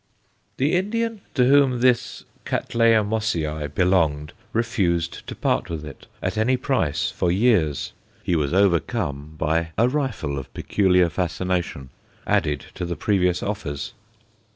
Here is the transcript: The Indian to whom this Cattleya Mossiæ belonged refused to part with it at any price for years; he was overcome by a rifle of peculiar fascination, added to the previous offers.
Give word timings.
The 0.57 0.73
Indian 0.73 1.21
to 1.35 1.45
whom 1.45 1.79
this 1.81 2.23
Cattleya 2.43 3.03
Mossiæ 3.07 3.71
belonged 3.75 4.33
refused 4.51 5.27
to 5.27 5.35
part 5.35 5.69
with 5.69 5.85
it 5.85 6.07
at 6.23 6.39
any 6.39 6.57
price 6.57 7.11
for 7.11 7.31
years; 7.31 7.93
he 8.23 8.35
was 8.35 8.51
overcome 8.51 9.35
by 9.37 9.73
a 9.77 9.87
rifle 9.87 10.39
of 10.39 10.51
peculiar 10.55 11.07
fascination, 11.07 11.91
added 12.25 12.65
to 12.73 12.83
the 12.87 12.95
previous 12.95 13.43
offers. 13.43 13.93